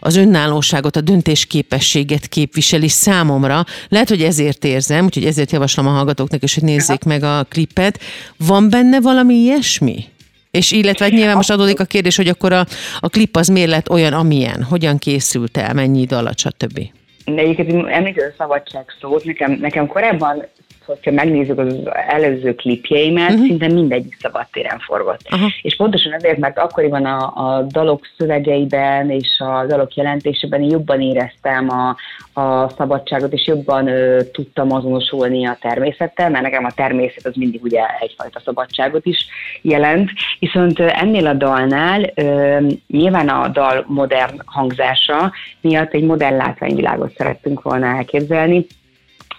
az 0.01 0.17
önállóságot, 0.17 0.97
a 0.97 1.01
döntésképességet 1.01 2.27
képviseli 2.27 2.89
számomra. 2.89 3.65
Lehet, 3.89 4.09
hogy 4.09 4.23
ezért 4.23 4.65
érzem, 4.65 5.05
úgyhogy 5.05 5.25
ezért 5.25 5.53
javaslom 5.53 5.87
a 5.87 5.91
hallgatóknak 5.91 6.43
is, 6.43 6.55
hogy 6.55 6.63
nézzék 6.63 7.05
meg 7.05 7.23
a 7.23 7.47
klipet. 7.49 8.01
Van 8.37 8.71
benne 8.71 9.01
valami 9.01 9.35
ilyesmi? 9.35 10.05
És 10.51 10.73
illetve 10.73 11.05
hát 11.05 11.15
nyilván 11.15 11.37
most 11.37 11.51
adódik 11.51 11.81
a 11.81 11.85
kérdés, 11.85 12.17
hogy 12.17 12.29
akkor 12.29 12.53
a, 12.53 12.67
a 13.01 13.09
klip 13.09 13.37
az 13.37 13.49
miért 13.49 13.71
lett 13.71 13.91
olyan, 13.91 14.13
amilyen, 14.13 14.63
hogyan 14.63 14.99
készült 14.99 15.57
el, 15.57 15.75
mennyi 15.75 16.01
idő 16.01 16.17
alatt, 16.17 16.39
stb. 16.39 16.81
De 17.25 17.41
egyébként 17.41 17.87
említett 17.89 18.31
a 18.31 18.35
szabadság 18.39 18.85
szót, 19.01 19.25
nekem, 19.25 19.53
nekem 19.53 19.87
korábban 19.87 20.47
hogyha 20.89 21.11
megnézzük 21.11 21.59
az 21.59 21.77
előző 22.09 22.55
klipjeimet, 22.55 23.31
uh-huh. 23.31 23.47
szinte 23.47 23.69
mindegyik 23.69 24.17
szabadtéren 24.21 24.79
forgott. 24.79 25.21
Uh-huh. 25.33 25.49
És 25.63 25.77
pontosan 25.77 26.13
ezért, 26.13 26.39
mert 26.39 26.59
akkoriban 26.59 27.05
a, 27.05 27.33
a 27.35 27.63
dalok 27.63 28.07
szövegeiben 28.17 29.11
és 29.11 29.39
a 29.39 29.67
dalok 29.67 29.95
jelentésében 29.95 30.63
jobban 30.63 31.01
éreztem 31.01 31.69
a, 31.71 31.97
a 32.41 32.69
szabadságot, 32.77 33.33
és 33.33 33.47
jobban 33.47 33.87
ö, 33.89 34.23
tudtam 34.33 34.73
azonosulni 34.73 35.47
a 35.47 35.59
természettel, 35.61 36.31
mert 36.31 36.45
nekem 36.45 36.65
a 36.65 36.73
természet 36.73 37.27
az 37.27 37.35
mindig 37.35 37.63
ugye 37.63 37.83
egyfajta 38.01 38.41
szabadságot 38.45 39.07
is 39.07 39.27
jelent. 39.63 40.11
Viszont 40.39 40.81
ennél 40.81 41.27
a 41.27 41.35
dalnál 41.35 42.11
ö, 42.15 42.59
nyilván 42.87 43.29
a 43.29 43.49
dal 43.49 43.85
modern 43.87 44.41
hangzása 44.45 45.33
miatt 45.61 45.93
egy 45.93 46.05
modern 46.05 46.37
látványvilágot 46.37 47.15
szerettünk 47.17 47.63
volna 47.63 47.87
elképzelni, 47.87 48.67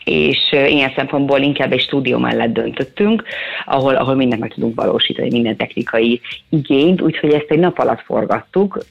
és 0.04 0.52
ilyen 0.52 0.92
szempontból 0.96 1.40
inkább 1.40 1.72
egy 1.72 1.82
stúdió 1.82 2.18
mellett 2.18 2.54
döntöttünk, 2.54 3.24
ahol, 3.66 3.96
ahol 3.96 4.16
mindent 4.16 4.42
meg 4.42 4.54
tudunk 4.54 4.76
valósítani, 4.76 5.30
minden 5.30 5.56
technikai 5.56 6.22
igényt, 6.50 7.02
úgyhogy 7.02 7.34
ezt 7.34 7.50
egy 7.50 7.60
nap 7.60 7.80
alatt 7.80 8.02
forgattuk 8.02 8.86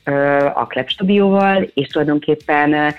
a 0.54 0.66
Klep 0.66 0.88
stúdióval, 0.88 1.70
és 1.74 1.86
tulajdonképpen 1.86 2.94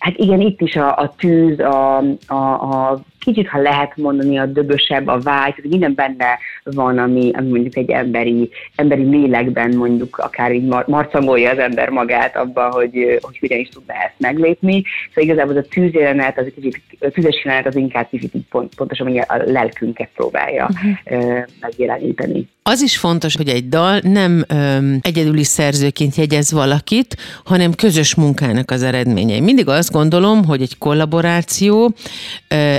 Hát 0.00 0.16
igen, 0.16 0.40
itt 0.40 0.60
is 0.60 0.76
a, 0.76 0.96
a 0.96 1.14
tűz, 1.18 1.58
a, 1.58 1.98
a, 2.26 2.34
a 2.34 3.00
kicsit, 3.20 3.48
ha 3.48 3.58
lehet 3.60 3.96
mondani, 3.96 4.38
a 4.38 4.46
döbösebb, 4.46 5.06
a 5.06 5.18
vágy, 5.18 5.54
tehát 5.54 5.70
minden 5.70 5.94
benne 5.94 6.38
van, 6.62 6.98
ami, 6.98 7.30
ami 7.34 7.48
mondjuk 7.48 7.76
egy 7.76 7.90
emberi, 7.90 8.50
emberi 8.74 9.02
lélekben 9.02 9.76
mondjuk 9.76 10.18
akár 10.18 10.52
így 10.52 10.64
mar- 10.64 10.86
marcangolja 10.86 11.50
az 11.50 11.58
ember 11.58 11.88
magát 11.88 12.36
abban, 12.36 12.70
hogy, 12.70 13.18
hogy 13.20 13.38
hogyan 13.38 13.58
is 13.58 13.68
tudna 13.68 13.94
ezt 13.94 14.14
meglépni. 14.16 14.82
Szóval 15.08 15.24
igazából 15.24 15.56
az 15.56 15.64
a 15.64 15.68
tűzjelenet, 15.68 16.38
az 16.38 16.44
egy 16.44 16.54
kicsit, 16.54 16.80
a 17.00 17.08
tűzes 17.08 17.44
jelenet 17.44 17.66
az 17.66 17.76
inkább 17.76 18.08
kicsit 18.10 18.32
pont, 18.50 18.74
pontosan 18.74 19.06
hogy 19.06 19.18
a 19.18 19.36
lelkünket 19.44 20.08
próbálja 20.14 20.70
uh-huh. 20.72 21.44
megjeleníteni. 21.60 22.48
Az 22.62 22.82
is 22.82 22.98
fontos, 22.98 23.36
hogy 23.36 23.48
egy 23.48 23.68
dal 23.68 24.00
nem 24.02 24.44
öm, 24.48 24.98
egyedüli 25.02 25.44
szerzőként 25.44 26.14
jegyez 26.14 26.52
valakit, 26.52 27.16
hanem 27.44 27.74
közös 27.74 28.14
munkának 28.14 28.70
az 28.70 28.82
eredménye. 28.82 29.40
Mindig 29.40 29.68
azt 29.68 29.92
gondolom, 29.92 30.44
hogy 30.44 30.62
egy 30.62 30.78
kollaboráció, 30.78 31.92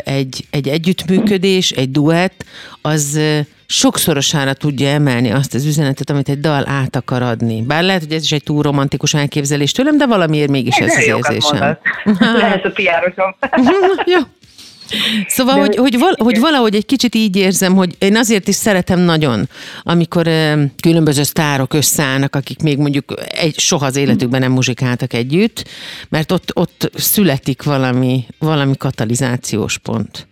egy 0.03 0.30
egy, 0.31 0.45
egy 0.50 0.67
együttműködés, 0.67 1.71
egy 1.71 1.91
duett, 1.91 2.45
az 2.81 3.19
sokszorosára 3.67 4.53
tudja 4.53 4.88
emelni 4.88 5.31
azt 5.31 5.53
az 5.53 5.65
üzenetet, 5.65 6.09
amit 6.09 6.29
egy 6.29 6.39
dal 6.39 6.67
át 6.67 6.95
akar 6.95 7.21
adni. 7.21 7.61
Bár 7.61 7.83
lehet, 7.83 8.01
hogy 8.01 8.11
ez 8.11 8.23
is 8.23 8.31
egy 8.31 8.43
túl 8.43 8.61
romantikus 8.61 9.13
elképzelés 9.13 9.71
tőlem, 9.71 9.97
de 9.97 10.05
valamiért 10.05 10.50
mégis 10.50 10.75
ez, 10.75 10.95
az 10.95 11.03
érzésem. 11.03 11.77
lehet 12.19 12.65
a 12.65 12.69
piárosom. 12.69 13.35
Jó. 14.13 14.19
Szóval, 15.27 15.60
hogy, 15.60 15.75
hogy, 15.75 15.98
val, 16.00 16.13
hogy 16.17 16.39
valahogy 16.39 16.75
egy 16.75 16.86
kicsit 16.86 17.15
így 17.15 17.36
érzem, 17.36 17.75
hogy 17.75 17.95
én 18.00 18.15
azért 18.15 18.48
is 18.48 18.55
szeretem 18.55 19.00
nagyon, 19.00 19.50
amikor 19.83 20.29
különböző 20.81 21.24
sztárok 21.24 21.74
összeállnak, 21.74 22.36
akik 22.36 22.62
még 22.62 22.77
mondjuk 22.77 23.13
egy, 23.27 23.60
soha 23.60 23.86
az 23.86 23.95
életükben 23.95 24.39
nem 24.39 24.51
muzsikáltak 24.51 25.13
együtt, 25.13 25.67
mert 26.10 26.31
ott, 26.31 26.51
ott 26.53 26.91
születik 26.95 27.63
valami, 27.63 28.25
valami 28.39 28.77
katalizációs 28.77 29.77
pont. 29.77 30.29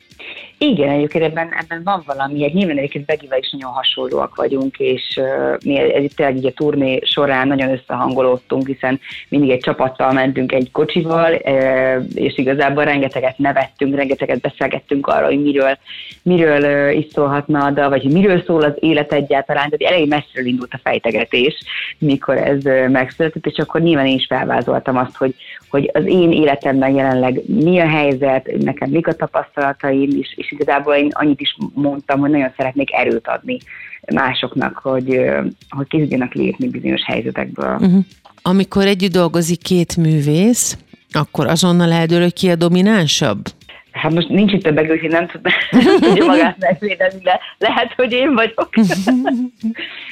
Igen, 0.61 0.89
egyébként 0.89 1.23
ebben, 1.23 1.49
ebben 1.59 1.81
van 1.83 2.03
valami, 2.05 2.43
egy 2.43 2.53
nyilván 2.53 2.77
egyébként 2.77 3.05
Begivel 3.05 3.39
is 3.39 3.51
nagyon 3.51 3.71
hasonlóak 3.71 4.35
vagyunk, 4.35 4.77
és 4.77 5.19
uh, 5.21 5.57
mi 5.65 5.79
egy, 5.79 6.11
tényleg 6.15 6.35
így 6.35 6.45
a 6.45 6.51
turné 6.51 6.99
során 7.03 7.47
nagyon 7.47 7.71
összehangolódtunk, 7.71 8.67
hiszen 8.67 8.99
mindig 9.29 9.49
egy 9.49 9.59
csapattal 9.59 10.11
mentünk 10.11 10.51
egy 10.51 10.71
kocsival, 10.71 11.33
uh, 11.33 12.03
és 12.13 12.37
igazából 12.37 12.83
rengeteget 12.83 13.37
nevettünk, 13.37 13.95
rengeteget 13.95 14.41
beszélgettünk 14.41 15.07
arról, 15.07 15.27
hogy 15.27 15.41
miről, 15.41 15.77
miről 16.23 16.89
uh, 16.89 16.97
is 16.97 17.05
szólhatna 17.11 17.65
a 17.65 17.89
vagy 17.89 18.01
hogy 18.01 18.11
miről 18.11 18.43
szól 18.45 18.61
az 18.61 18.73
élet 18.79 19.13
egyáltalán, 19.13 19.69
tehát 19.69 19.93
elég 19.93 20.09
messziről 20.09 20.47
indult 20.47 20.73
a 20.73 20.79
fejtegetés, 20.83 21.57
mikor 21.97 22.37
ez 22.37 22.65
uh, 22.65 22.87
megszületett, 22.87 23.45
és 23.45 23.57
akkor 23.57 23.81
nyilván 23.81 24.05
én 24.05 24.17
is 24.17 24.25
felvázoltam 24.29 24.97
azt, 24.97 25.17
hogy, 25.17 25.35
hogy 25.69 25.89
az 25.93 26.05
én 26.05 26.31
életemben 26.31 26.95
jelenleg 26.95 27.41
mi 27.45 27.79
a 27.79 27.87
helyzet, 27.87 28.51
nekem 28.57 28.89
mik 28.89 29.07
a 29.07 29.13
tapasztalataim, 29.13 30.09
és, 30.19 30.33
és 30.35 30.48
igazából 30.51 30.93
én 30.93 31.09
annyit 31.11 31.41
is 31.41 31.57
mondtam, 31.73 32.19
hogy 32.19 32.29
nagyon 32.29 32.53
szeretnék 32.57 32.93
erőt 32.93 33.27
adni 33.27 33.57
másoknak, 34.13 34.77
hogy, 34.77 35.21
hogy 35.69 35.87
ki 35.87 35.97
tudjanak 35.97 36.33
lépni 36.33 36.67
bizonyos 36.67 37.01
helyzetekből. 37.05 37.73
Uh-huh. 37.73 38.05
Amikor 38.41 38.85
együtt 38.85 39.11
dolgozik 39.11 39.61
két 39.61 39.97
művész, 39.97 40.77
akkor 41.11 41.47
azonnal 41.47 41.91
eldől, 41.91 42.21
hogy 42.21 42.33
ki 42.33 42.49
a 42.49 42.55
dominánsabb? 42.55 43.45
Hát 44.01 44.13
most 44.13 44.29
nincs 44.29 44.53
itt 44.53 44.63
többek, 44.63 44.89
úgyhogy 44.89 45.09
nem, 45.09 45.27
tud, 45.27 45.41
nem 45.71 45.99
tudja 46.01 46.25
magát 46.25 46.57
megvédeni, 46.59 47.19
de 47.23 47.39
lehet, 47.57 47.93
hogy 47.95 48.11
én 48.11 48.33
vagyok. 48.33 48.69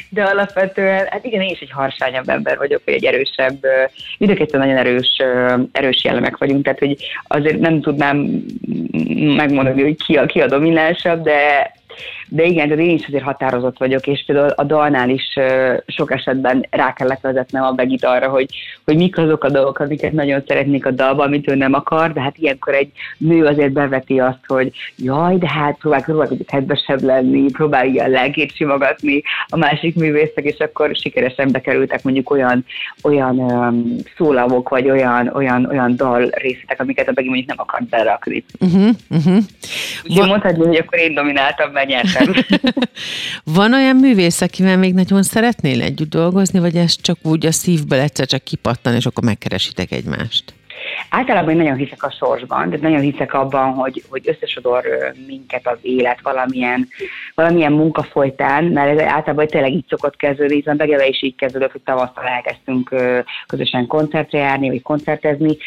De 0.10 0.24
alapvetően, 0.24 1.08
hát 1.10 1.26
igen, 1.26 1.42
én 1.42 1.50
is 1.50 1.60
egy 1.60 1.72
harsányabb 1.72 2.30
ember 2.30 2.58
vagyok, 2.58 2.82
vagy 2.86 2.94
egy 2.94 3.06
erősebb, 3.06 3.58
mindökettő 4.18 4.58
nagyon 4.58 4.78
erős, 4.78 5.22
erős 5.72 6.04
jellemek 6.04 6.38
vagyunk, 6.38 6.64
tehát 6.64 6.80
hogy 6.80 6.98
azért 7.24 7.60
nem 7.60 7.82
tudnám 7.82 8.18
megmondani, 9.36 9.82
hogy 9.82 10.04
ki 10.06 10.16
a, 10.16 10.26
ki 10.26 10.42
a 10.42 10.48
dominánsabb, 10.48 11.24
de 11.24 11.72
de 12.30 12.44
igen, 12.44 12.68
de 12.68 12.76
én 12.76 12.96
is 12.96 13.06
azért 13.08 13.24
határozott 13.24 13.78
vagyok, 13.78 14.08
és 14.08 14.24
például 14.26 14.50
a 14.50 14.64
dalnál 14.64 15.10
is 15.10 15.34
sok 15.88 16.12
esetben 16.12 16.66
rá 16.70 16.94
kellett 16.94 17.22
vezetnem 17.22 17.64
a 17.64 17.72
Begit 17.72 18.06
arra, 18.06 18.30
hogy, 18.30 18.46
hogy 18.86 18.96
mik 18.96 19.18
azok 19.18 19.44
a 19.44 19.50
dolgok, 19.50 19.80
amiket 19.80 20.12
nagyon 20.12 20.44
szeretnék 20.48 20.86
a 20.86 20.92
dalba, 20.92 21.24
amit 21.24 21.50
ő 21.50 21.56
nem 21.56 21.74
akar, 21.74 22.14
de 22.14 22.22
hát 22.22 22.38
ilyenkor 22.38 22.74
egy 22.74 22.92
nő 23.18 23.46
azért 23.46 23.72
beveti 23.72 24.20
azt, 24.20 24.46
hogy 24.48 24.72
jaj, 24.96 25.38
de 25.38 25.50
hát 25.50 25.78
próbál, 25.78 26.04
próbál 26.04 26.28
hogy 26.28 26.46
kedvesebb 26.46 27.02
lenni, 27.02 27.52
próbál 27.52 27.88
ilyen 27.88 28.10
lelkét 28.10 28.56
simogatni 28.56 29.22
a 29.48 29.58
másik 29.58 29.96
művészek, 29.96 30.44
és 30.44 30.58
akkor 30.58 30.96
sikeresen 30.96 31.52
bekerültek 31.52 32.04
mondjuk 32.04 32.30
olyan, 32.30 32.66
olyan 33.04 33.40
um, 33.40 33.96
szólamok, 34.18 34.70
vagy 34.70 34.90
olyan, 34.90 35.28
olyan, 35.28 35.66
olyan 35.66 35.96
dal 35.96 36.30
részletek, 36.32 36.80
amiket 36.80 37.08
a 37.08 37.12
Begi 37.12 37.28
mondjuk 37.28 37.48
nem 37.48 37.60
akart 37.60 37.90
berakni. 37.90 38.44
Uh-huh, 38.60 38.90
uh-huh. 39.10 39.38
Úgyhogy 40.04 40.28
mondhatni, 40.28 40.66
hogy 40.66 40.76
akkor 40.76 41.00
én 41.00 41.14
domináltam, 41.14 41.72
mert 41.72 41.88
nyertem. 41.88 42.17
Van 43.56 43.74
olyan 43.74 43.96
művész, 43.96 44.42
akivel 44.42 44.78
még 44.78 44.94
nagyon 44.94 45.24
szeretnél 45.24 45.82
együtt 45.82 46.10
dolgozni, 46.10 46.60
vagy 46.60 46.76
ez 46.76 46.96
csak 47.02 47.18
úgy 47.22 47.46
a 47.46 47.52
szívből 47.52 48.00
egyszer 48.00 48.26
csak 48.26 48.44
kipattan, 48.44 48.96
és 48.96 49.06
akkor 49.06 49.24
megkeresitek 49.24 49.92
egymást? 49.92 50.56
Általában 51.10 51.50
én 51.50 51.58
nagyon 51.58 51.76
hiszek 51.76 52.04
a 52.04 52.12
sorsban, 52.12 52.70
de 52.70 52.78
nagyon 52.82 53.00
hiszek 53.00 53.34
abban, 53.34 53.74
hogy, 53.74 54.04
hogy 54.10 54.22
összesodor 54.26 54.84
minket 55.28 55.68
az 55.68 55.78
élet 55.82 56.22
valamilyen, 56.22 56.88
valamilyen 57.36 57.72
munka 57.72 58.04
folytán, 58.04 58.64
mert 58.64 59.00
ez 59.00 59.08
általában 59.08 59.48
tényleg 59.48 59.72
így 59.72 59.86
szokott 59.90 60.16
kezdődni, 60.16 60.56
hiszen 60.56 60.78
Begeve 60.78 61.08
is 61.08 61.24
így 61.24 61.36
kezdődött, 61.36 61.72
hogy 61.72 61.82
tavasztal 61.82 62.26
elkezdtünk 62.26 62.96
közösen 63.48 63.88
koncertre 63.88 64.40
járni, 64.40 64.70
vagy 64.70 64.82
koncertezni, 64.82 65.58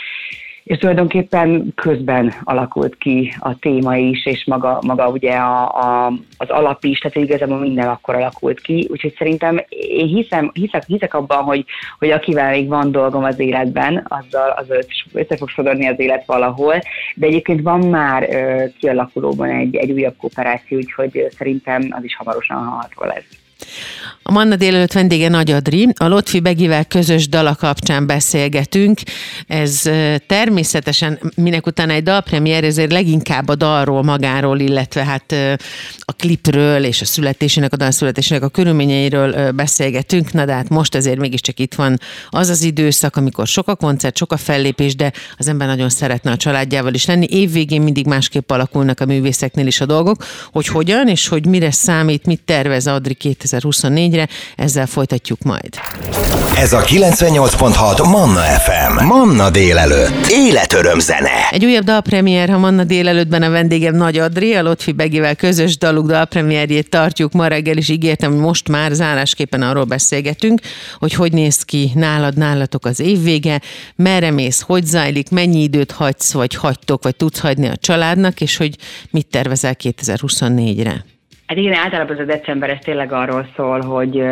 és 0.64 0.78
tulajdonképpen 0.78 1.72
közben 1.74 2.34
alakult 2.44 2.96
ki 2.96 3.34
a 3.38 3.58
téma 3.58 3.96
is, 3.96 4.26
és 4.26 4.44
maga, 4.44 4.78
maga 4.86 5.08
ugye 5.08 5.32
a, 5.32 5.62
a, 5.62 6.12
az 6.36 6.48
alap 6.48 6.84
is, 6.84 6.98
tehát 6.98 7.16
igazából 7.16 7.58
minden 7.58 7.88
akkor 7.88 8.14
alakult 8.14 8.60
ki, 8.60 8.88
úgyhogy 8.90 9.14
szerintem 9.18 9.60
én 9.68 10.06
hiszem, 10.06 10.50
hiszek, 10.52 10.84
hiszek 10.86 11.14
abban, 11.14 11.42
hogy, 11.42 11.64
hogy 11.98 12.10
akivel 12.10 12.50
még 12.50 12.68
van 12.68 12.92
dolgom 12.92 13.24
az 13.24 13.38
életben, 13.38 14.06
azzal, 14.08 14.50
azzal 14.50 14.78
össze 15.12 15.36
fog 15.36 15.48
sodorni 15.48 15.86
az 15.86 15.98
élet 15.98 16.26
valahol, 16.26 16.78
de 17.14 17.26
egyébként 17.26 17.62
van 17.62 17.80
már 17.80 18.28
ö, 18.30 18.64
kialakulóban 18.78 19.48
egy, 19.48 19.76
egy 19.76 19.90
újabb 19.90 20.16
kooperáció, 20.16 20.78
úgyhogy 20.78 21.26
szerintem 21.36 21.88
az 21.90 22.04
is 22.04 22.16
hamarosan 22.16 22.56
hallható 22.56 23.04
lesz. 23.04 23.38
A 24.30 24.32
Manna 24.32 24.56
délelőtt 24.56 24.92
vendége 24.92 25.28
Nagy 25.28 25.50
Adri. 25.50 25.88
A 25.96 26.06
Lotfi 26.06 26.40
Begivel 26.40 26.84
közös 26.84 27.28
dala 27.28 27.54
kapcsán 27.54 28.06
beszélgetünk. 28.06 29.00
Ez 29.46 29.82
természetesen 30.26 31.18
minek 31.34 31.66
utána 31.66 31.92
egy 31.92 32.02
dalpremier, 32.02 32.64
ezért 32.64 32.92
leginkább 32.92 33.48
a 33.48 33.54
dalról 33.54 34.02
magáról, 34.02 34.58
illetve 34.58 35.04
hát 35.04 35.34
a 35.98 36.12
klipről 36.12 36.84
és 36.84 37.00
a 37.00 37.04
születésének, 37.04 37.72
a 37.72 37.76
dal 37.76 37.90
születésének 37.90 38.42
a 38.42 38.48
körülményeiről 38.48 39.52
beszélgetünk. 39.52 40.32
Na 40.32 40.44
de 40.44 40.52
hát 40.52 40.68
most 40.68 40.94
ezért 40.94 41.18
mégiscsak 41.18 41.58
itt 41.58 41.74
van 41.74 41.98
az 42.28 42.48
az 42.48 42.62
időszak, 42.62 43.16
amikor 43.16 43.46
sok 43.46 43.68
a 43.68 43.74
koncert, 43.74 44.16
sok 44.16 44.32
a 44.32 44.36
fellépés, 44.36 44.96
de 44.96 45.12
az 45.38 45.48
ember 45.48 45.66
nagyon 45.68 45.88
szeretne 45.88 46.30
a 46.30 46.36
családjával 46.36 46.94
is 46.94 47.06
lenni. 47.06 47.26
Évvégén 47.30 47.82
mindig 47.82 48.06
másképp 48.06 48.50
alakulnak 48.50 49.00
a 49.00 49.06
művészeknél 49.06 49.66
is 49.66 49.80
a 49.80 49.86
dolgok, 49.86 50.24
hogy 50.52 50.66
hogyan 50.66 51.08
és 51.08 51.28
hogy 51.28 51.46
mire 51.46 51.70
számít, 51.70 52.26
mit 52.26 52.42
tervez 52.44 52.86
Adri 52.86 53.16
2024-re, 53.20 54.18
ezzel 54.56 54.86
folytatjuk 54.86 55.42
majd. 55.42 55.68
Ez 56.56 56.72
a 56.72 56.80
98.6 56.80 58.10
Manna 58.10 58.40
FM. 58.40 59.04
Manna 59.04 59.50
délelőtt. 59.50 60.26
Életöröm 60.26 60.98
zene. 60.98 61.48
Egy 61.50 61.64
újabb 61.64 61.84
dalpremier, 61.84 62.48
ha 62.48 62.58
Manna 62.58 62.84
délelőttben 62.84 63.42
a 63.42 63.50
vendégem 63.50 63.94
Nagy 63.94 64.18
Adri, 64.18 64.54
a 64.54 64.62
Lotfi 64.62 64.92
Begivel 64.92 65.34
közös 65.34 65.78
daluk 65.78 66.06
dalpremierjét 66.06 66.90
tartjuk 66.90 67.32
ma 67.32 67.46
reggel, 67.46 67.76
és 67.76 67.88
ígértem, 67.88 68.32
hogy 68.32 68.40
most 68.40 68.68
már 68.68 68.92
zárásképpen 68.92 69.62
arról 69.62 69.84
beszélgetünk, 69.84 70.60
hogy 70.98 71.12
hogy 71.12 71.32
néz 71.32 71.62
ki 71.62 71.90
nálad, 71.94 72.36
nálatok 72.36 72.84
az 72.84 73.00
évvége, 73.00 73.60
merre 73.96 74.30
mész, 74.30 74.60
hogy 74.60 74.84
zajlik, 74.84 75.30
mennyi 75.30 75.62
időt 75.62 75.92
hagysz, 75.92 76.32
vagy 76.32 76.54
hagytok, 76.54 77.02
vagy 77.02 77.16
tudsz 77.16 77.38
hagyni 77.38 77.68
a 77.68 77.76
családnak, 77.76 78.40
és 78.40 78.56
hogy 78.56 78.76
mit 79.10 79.26
tervezel 79.26 79.76
2024-re. 79.82 81.04
Hát 81.50 81.58
igen, 81.58 81.74
általában 81.74 82.16
az 82.16 82.22
a 82.22 82.24
december 82.24 82.70
ez 82.70 82.78
tényleg 82.82 83.12
arról 83.12 83.48
szól, 83.56 83.80
hogy, 83.80 84.24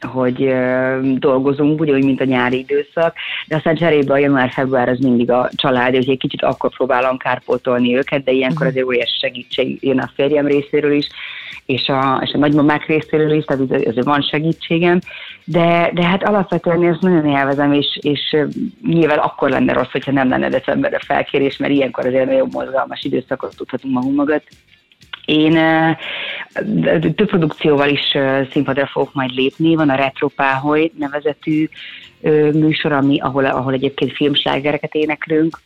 hogy 0.00 0.54
dolgozunk, 1.18 1.80
ugyanúgy, 1.80 2.04
mint 2.04 2.20
a 2.20 2.24
nyári 2.24 2.58
időszak, 2.58 3.14
de 3.46 3.56
aztán 3.56 3.74
cserébe 3.74 4.12
a 4.12 4.18
január-február 4.18 4.88
az 4.88 4.98
mindig 4.98 5.30
a 5.30 5.50
család, 5.54 5.94
hogy 5.94 6.08
egy 6.08 6.18
kicsit 6.18 6.42
akkor 6.42 6.70
próbálom 6.76 7.16
kárpótolni 7.16 7.96
őket, 7.96 8.24
de 8.24 8.32
ilyenkor 8.32 8.58
mhm. 8.58 8.68
azért 8.68 8.86
óriási 8.86 9.18
segítség 9.20 9.78
jön 9.80 9.98
a 9.98 10.10
férjem 10.14 10.46
részéről 10.46 10.92
is, 10.92 11.06
és 11.66 11.88
a, 11.88 12.20
és 12.24 12.32
a 12.32 12.38
nagymamák 12.38 12.86
részéről 12.86 13.32
is, 13.32 13.44
tehát 13.44 13.62
azért 13.70 14.04
van 14.04 14.22
segítségem, 14.22 14.98
de, 15.44 15.90
de 15.94 16.04
hát 16.04 16.22
alapvetően 16.22 16.84
ezt 16.84 17.00
nagyon 17.00 17.26
élvezem, 17.26 17.72
és, 17.72 17.98
és 18.00 18.36
nyilván 18.86 19.18
akkor 19.18 19.50
lenne 19.50 19.72
rossz, 19.72 19.90
hogyha 19.92 20.12
nem 20.12 20.28
lenne 20.28 20.48
decemberre 20.48 20.98
felkérés, 20.98 21.56
mert 21.56 21.72
ilyenkor 21.72 22.06
azért 22.06 22.26
nagyon 22.26 22.48
mozgalmas 22.52 23.02
időszakot 23.02 23.56
tudhatunk 23.56 23.94
magunk 23.94 24.16
mögött. 24.16 24.46
Én 25.30 25.52
több 27.14 27.28
produkcióval 27.28 27.88
is 27.88 28.16
színpadra 28.52 28.86
fogok 28.86 29.14
majd 29.14 29.30
lépni. 29.30 29.74
Van 29.74 29.90
a 29.90 29.94
Retropáholy 29.94 30.90
nevezetű 30.98 31.68
műsor, 32.52 32.92
ami, 32.92 33.20
ahol, 33.20 33.44
ahol 33.44 33.72
egyébként 33.72 34.12
filmslágereket 34.12 34.94
éneklünk, 34.94 35.58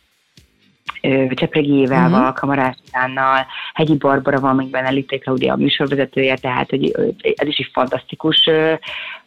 Csepregi 1.29 1.73
Évával, 1.73 2.19
uh-huh. 2.19 2.35
Kamarás 2.35 2.75
Ivánnal, 2.87 3.45
Hegyi 3.73 3.95
Barbara 3.95 4.39
van 4.39 4.55
még 4.55 4.69
benne, 4.69 4.89
Litté 4.89 5.17
Claudia 5.17 5.53
a 5.53 5.57
műsorvezetője, 5.57 6.35
tehát 6.35 6.69
hogy 6.69 6.91
ez 7.35 7.47
is 7.47 7.57
egy 7.57 7.69
fantasztikus 7.73 8.49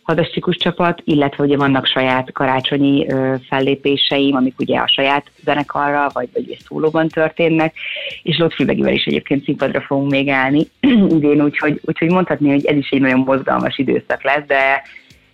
fantasztikus 0.09 0.57
csapat, 0.57 1.03
illetve 1.05 1.45
ugye 1.45 1.57
vannak 1.57 1.87
saját 1.87 2.33
karácsonyi 2.33 3.07
ö, 3.09 3.35
fellépéseim, 3.49 4.37
amik 4.37 4.59
ugye 4.59 4.79
a 4.79 4.89
saját 4.89 5.31
zenekarra, 5.45 6.11
vagy, 6.13 6.29
vagy 6.33 6.57
szólóban 6.69 7.09
történnek, 7.09 7.75
és 8.23 8.39
Lotfi 8.39 8.65
Begivel 8.65 8.93
is 8.93 9.05
egyébként 9.05 9.45
színpadra 9.45 9.81
fogunk 9.81 10.11
még 10.11 10.29
állni 10.29 10.67
idén, 11.17 11.43
úgyhogy, 11.43 11.81
úgyhogy 11.85 12.11
mondhatni, 12.11 12.51
hogy 12.51 12.67
ez 12.67 12.77
is 12.77 12.91
egy 12.91 13.01
nagyon 13.01 13.19
mozgalmas 13.19 13.79
időszak 13.79 14.23
lesz, 14.23 14.47
de 14.47 14.83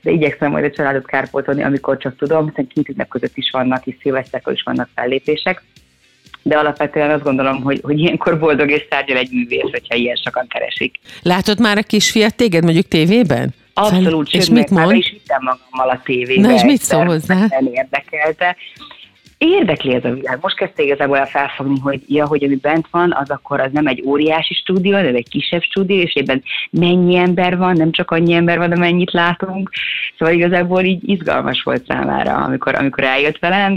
de 0.03 0.11
igyekszem 0.11 0.51
majd 0.51 0.65
a 0.65 0.71
családot 0.71 1.07
kárpótolni, 1.07 1.63
amikor 1.63 1.97
csak 1.97 2.17
tudom, 2.17 2.49
hiszen 2.49 2.67
két 2.67 2.89
ünnep 2.89 3.09
között 3.09 3.37
is 3.37 3.51
vannak, 3.51 3.87
és 3.87 3.95
szilveszterkor 4.01 4.53
is 4.53 4.63
vannak 4.63 4.89
fellépések 4.95 5.63
de 6.43 6.57
alapvetően 6.57 7.11
azt 7.11 7.23
gondolom, 7.23 7.63
hogy, 7.63 7.81
hogy 7.83 7.99
ilyenkor 7.99 8.39
boldog 8.39 8.71
és 8.71 8.87
tárgyal 8.89 9.17
egy 9.17 9.31
művész, 9.31 9.71
hogyha 9.71 9.95
ilyen 9.95 10.17
sokan 10.25 10.47
keresik. 10.47 10.99
Látod 11.23 11.61
már 11.61 11.79
a 11.79 11.83
kisfiat 11.83 12.35
téged 12.37 12.65
mondjuk 12.65 12.89
tévében? 12.89 13.55
Abszolút, 13.75 14.33
és 14.33 14.49
mit 14.49 14.71
mond? 14.71 14.97
is 14.97 15.11
vittem 15.11 15.43
magammal 15.43 15.97
a 15.97 16.01
tévébe. 16.05 16.49
Na 16.49 16.55
és 16.55 16.63
mit 16.63 16.81
szól 16.81 17.05
hozzá? 17.05 17.35
Nem 17.35 17.67
érdekelte. 17.73 18.57
Érdekli 19.39 19.95
ez 19.95 20.05
a 20.05 20.11
világ. 20.11 20.39
Most 20.41 20.57
kezdte 20.57 20.83
igazából 20.83 21.19
el 21.19 21.27
felfogni, 21.27 21.79
hogy 21.79 22.03
ja, 22.07 22.27
hogy 22.27 22.45
ami 22.45 22.55
bent 22.55 22.87
van, 22.91 23.13
az 23.13 23.31
akkor 23.31 23.61
az 23.61 23.73
nem 23.73 23.87
egy 23.87 24.03
óriási 24.07 24.55
stúdió, 24.55 24.93
de 24.93 25.09
egy 25.09 25.29
kisebb 25.29 25.63
stúdió, 25.63 26.01
és 26.01 26.13
ebben 26.13 26.43
mennyi 26.71 27.17
ember 27.17 27.57
van, 27.57 27.77
nem 27.77 27.91
csak 27.91 28.11
annyi 28.11 28.33
ember 28.33 28.59
van, 28.59 28.73
amennyit 28.73 29.13
látunk. 29.13 29.71
Szóval 30.19 30.35
igazából 30.35 30.83
így 30.83 31.09
izgalmas 31.09 31.63
volt 31.63 31.85
számára, 31.87 32.35
amikor, 32.35 32.75
amikor 32.75 33.05
eljött 33.05 33.39
velem 33.39 33.75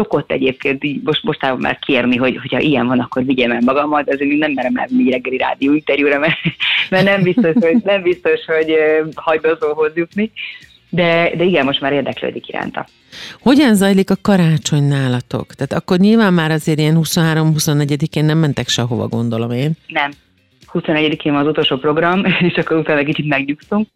szokott 0.00 0.30
egyébként 0.30 0.84
így 0.84 1.00
most, 1.04 1.22
mostában 1.22 1.60
már 1.60 1.78
kérni, 1.78 2.16
hogy 2.16 2.36
hogyha 2.40 2.58
ilyen 2.58 2.86
van, 2.86 2.98
akkor 2.98 3.24
vigyem 3.24 3.50
el 3.50 3.60
magammal, 3.64 4.02
de 4.02 4.12
azért 4.14 4.38
nem 4.38 4.52
merem 4.52 4.76
elvinni 4.76 5.10
reggeli 5.10 5.36
rádió 5.36 5.72
interjúra, 5.72 6.18
mert, 6.18 6.38
mert 6.90 7.04
nem 7.04 7.22
biztos, 7.22 7.54
hogy, 7.60 7.76
nem 7.84 8.02
biztos, 8.02 8.40
hogy 8.46 8.74
hajbazóhoz 9.14 9.92
jutni. 9.94 10.32
De, 10.92 11.30
de 11.36 11.44
igen, 11.44 11.64
most 11.64 11.80
már 11.80 11.92
érdeklődik 11.92 12.48
iránta. 12.48 12.86
Hogyan 13.40 13.74
zajlik 13.74 14.10
a 14.10 14.16
karácsony 14.22 14.82
nálatok? 14.82 15.54
Tehát 15.54 15.72
akkor 15.72 15.98
nyilván 15.98 16.32
már 16.32 16.50
azért 16.50 16.78
ilyen 16.78 16.98
23-24-én 17.00 18.24
nem 18.24 18.38
mentek 18.38 18.68
sehova, 18.68 19.08
gondolom 19.08 19.50
én. 19.50 19.72
Nem, 19.86 20.10
21-én 20.72 21.32
van 21.32 21.40
az 21.40 21.46
utolsó 21.46 21.76
program, 21.76 22.24
és 22.48 22.54
akkor 22.54 22.76
utána 22.76 23.02
kicsit 23.02 23.28
megnyugszunk. 23.28 23.88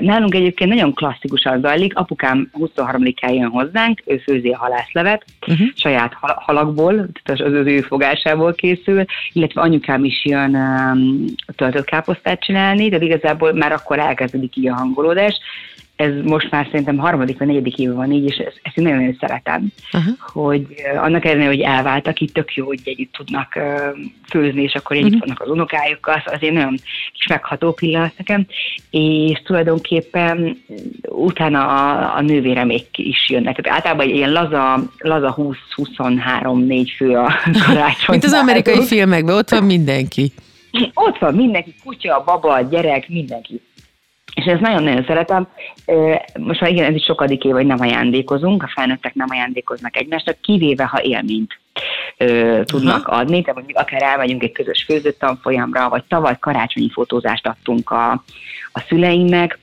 Nálunk 0.00 0.34
egyébként 0.34 0.70
nagyon 0.70 0.94
klasszikusan 0.94 1.60
zajlik, 1.60 1.96
apukám 1.96 2.50
23-án 2.58 3.34
jön 3.34 3.48
hozzánk, 3.48 4.02
ő 4.06 4.18
főzi 4.18 4.50
a 4.50 4.58
halászlevet, 4.58 5.24
uh-huh. 5.46 5.66
saját 5.74 6.12
halakból, 6.20 6.94
tehát 6.94 7.40
az, 7.40 7.52
az 7.52 7.66
ő 7.66 7.80
fogásából 7.80 8.54
készül, 8.54 9.04
illetve 9.32 9.60
anyukám 9.60 10.04
is 10.04 10.24
jön 10.24 10.54
um, 10.54 11.24
töltött 11.56 11.84
káposztát 11.84 12.40
csinálni, 12.40 12.88
de 12.88 12.98
igazából 12.98 13.52
már 13.52 13.72
akkor 13.72 13.98
elkezdődik 13.98 14.56
így 14.56 14.68
a 14.68 14.74
hangolódás, 14.74 15.38
ez 15.96 16.12
most 16.24 16.50
már 16.50 16.66
szerintem 16.70 16.96
harmadik 16.96 17.38
vagy 17.38 17.46
negyedik 17.46 17.78
éve 17.78 17.92
van 17.92 18.12
így, 18.12 18.24
és 18.24 18.36
ezt, 18.36 18.60
ezt 18.62 18.76
nagyon-nagyon 18.76 19.16
szeretem, 19.20 19.66
uh-huh. 19.92 20.14
hogy 20.18 20.66
annak 20.96 21.24
ellenére, 21.24 21.48
hogy 21.48 21.60
elváltak, 21.60 22.20
itt 22.20 22.34
tök 22.34 22.54
jó, 22.54 22.66
hogy 22.66 22.80
együtt 22.84 23.12
tudnak 23.12 23.52
uh, 23.56 23.64
főzni, 24.28 24.62
és 24.62 24.74
akkor 24.74 24.96
együtt 24.96 25.06
uh-huh. 25.12 25.26
vannak 25.26 25.40
az 25.40 25.48
unokájukkal, 25.48 26.22
az 26.24 26.32
azért 26.34 26.52
nagyon 26.52 26.76
kis 27.12 27.26
megható 27.26 27.72
pillanat 27.72 28.12
nekem, 28.16 28.46
és 28.90 29.42
tulajdonképpen 29.44 30.62
utána 31.08 31.66
a, 31.66 32.14
a 32.16 32.20
nővéremék 32.20 32.86
is 32.92 33.30
jönnek. 33.30 33.56
Tehát 33.56 33.78
általában 33.78 34.08
ilyen 34.08 34.32
laza, 34.32 34.82
laza 34.98 35.34
20-23-4 35.76 36.92
fő 36.96 37.10
a 37.10 37.32
karácsony. 37.66 38.06
Mint 38.08 38.24
az 38.24 38.32
amerikai 38.32 38.86
filmekben, 38.86 39.36
ott 39.36 39.50
van 39.50 39.64
mindenki. 39.64 40.32
Ott 40.94 41.18
van 41.18 41.34
mindenki, 41.34 41.74
kutya, 41.84 42.22
baba, 42.24 42.60
gyerek, 42.60 43.08
mindenki 43.08 43.60
és 44.36 44.44
ezt 44.44 44.60
nagyon-nagyon 44.60 45.04
szeretem. 45.06 45.48
Most 46.38 46.60
már 46.60 46.70
igen, 46.70 46.84
ez 46.84 46.94
is 46.94 47.04
sokadik 47.04 47.44
év, 47.44 47.52
hogy 47.52 47.66
nem 47.66 47.80
ajándékozunk, 47.80 48.62
a 48.62 48.70
felnőttek 48.74 49.14
nem 49.14 49.26
ajándékoznak 49.30 49.96
egymásnak, 49.96 50.40
kivéve, 50.40 50.84
ha 50.84 51.02
élményt 51.02 51.58
ö, 52.16 52.60
tudnak 52.64 53.08
Aha. 53.08 53.20
adni, 53.20 53.40
tehát 53.40 53.54
mondjuk 53.54 53.78
akár 53.78 54.02
elmegyünk 54.02 54.42
egy 54.42 54.52
közös 54.52 54.84
főzőtanfolyamra, 54.84 55.88
vagy 55.88 56.04
tavaly 56.08 56.36
karácsonyi 56.40 56.90
fotózást 56.90 57.46
adtunk 57.46 57.90
a, 57.90 58.10
a 58.72 58.80
szüleimnek, 58.88 59.58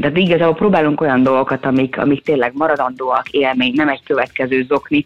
tehát 0.00 0.16
igazából 0.16 0.54
próbálunk 0.54 1.00
olyan 1.00 1.22
dolgokat, 1.22 1.64
amik, 1.64 1.98
amik 1.98 2.22
tényleg 2.22 2.52
maradandóak, 2.54 3.30
élmény, 3.30 3.72
nem 3.74 3.88
egy 3.88 4.02
következő 4.04 4.64
zokni, 4.68 5.04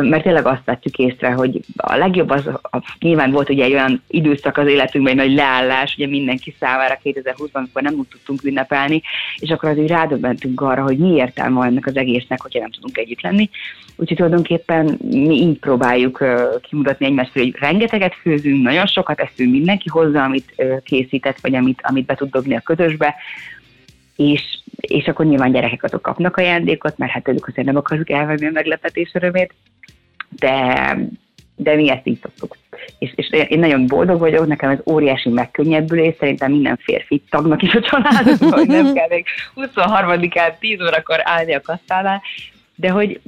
mert 0.00 0.22
tényleg 0.22 0.46
azt 0.46 0.64
vettük 0.64 0.98
észre, 0.98 1.30
hogy 1.30 1.60
a 1.76 1.96
legjobb 1.96 2.30
az, 2.30 2.46
a, 2.46 2.96
nyilván 2.98 3.30
volt 3.30 3.50
ugye 3.50 3.64
egy 3.64 3.72
olyan 3.72 4.02
időszak 4.08 4.56
az 4.56 4.66
életünkben, 4.66 5.18
egy 5.18 5.26
nagy 5.26 5.36
leállás, 5.36 5.94
ugye 5.96 6.06
mindenki 6.06 6.54
számára 6.60 6.98
2020-ban, 7.04 7.52
amikor 7.52 7.82
nem 7.82 8.06
tudtunk 8.10 8.44
ünnepelni, 8.44 9.02
és 9.38 9.50
akkor 9.50 9.68
azért 9.68 9.88
rádöbbentünk 9.88 10.60
arra, 10.60 10.82
hogy 10.82 10.98
mi 10.98 11.14
értelme 11.14 11.56
van 11.56 11.66
ennek 11.66 11.86
az 11.86 11.96
egésznek, 11.96 12.42
hogyha 12.42 12.60
nem 12.60 12.70
tudunk 12.70 12.98
együtt 12.98 13.20
lenni. 13.20 13.50
Úgyhogy 13.96 14.16
tulajdonképpen 14.16 14.98
mi 15.10 15.34
így 15.34 15.58
próbáljuk 15.58 16.24
kimutatni 16.62 17.06
egymást, 17.06 17.32
hogy 17.32 17.54
rengeteget 17.58 18.14
főzünk, 18.14 18.62
nagyon 18.62 18.86
sokat 18.86 19.20
eszünk, 19.20 19.52
mindenki 19.52 19.88
hozzá, 19.88 20.24
amit 20.24 20.54
készített, 20.84 21.40
vagy 21.40 21.54
amit, 21.54 21.80
amit 21.82 22.06
be 22.06 22.14
tud 22.14 22.30
dobni 22.30 22.56
a 22.56 22.60
közösbe, 22.60 23.14
és, 24.16 24.42
és 24.80 25.06
akkor 25.06 25.26
nyilván 25.26 25.52
gyerekek 25.52 25.82
azok 25.82 26.02
kapnak 26.02 26.36
ajándékot, 26.36 26.98
mert 26.98 27.12
hát 27.12 27.28
ők 27.28 27.46
azért 27.46 27.66
nem 27.66 27.76
akarjuk 27.76 28.10
elvenni 28.10 28.46
a 28.46 28.50
meglepetés 28.50 29.10
örömét, 29.14 29.54
de, 30.28 30.98
de 31.56 31.74
mi 31.74 31.90
ezt 31.90 32.06
így 32.06 32.18
szoktuk. 32.22 32.56
És, 32.98 33.12
és 33.14 33.28
én 33.48 33.58
nagyon 33.58 33.86
boldog 33.86 34.18
vagyok, 34.18 34.46
nekem 34.46 34.70
ez 34.70 34.78
óriási 34.90 35.28
megkönnyebbülés, 35.28 36.14
szerintem 36.18 36.50
minden 36.50 36.78
férfi 36.82 37.22
tagnak 37.30 37.62
is 37.62 37.74
a 37.74 37.80
családban, 37.80 38.52
hogy 38.52 38.66
nem 38.66 38.92
kell 38.94 39.08
még 39.08 39.24
23-án 39.56 40.58
10 40.58 40.80
órakor 40.80 41.20
állni 41.22 41.54
a 41.54 41.60
kasszánál, 41.60 42.22
de 42.76 42.90
hogy 42.90 43.20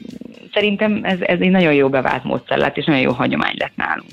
szerintem 0.53 1.01
ez, 1.03 1.21
ez 1.21 1.41
egy 1.41 1.51
nagyon 1.51 1.73
jó 1.73 1.89
bevált 1.89 2.25
módszer 2.25 2.59
lett, 2.59 2.77
és 2.77 2.85
nagyon 2.85 3.03
jó 3.03 3.13
hagyomány 3.13 3.55
lett 3.59 3.77
nálunk. 3.77 4.11